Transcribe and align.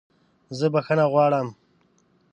زه 0.57 0.65
بخښنه 0.73 1.05
غواړم! 1.11 1.47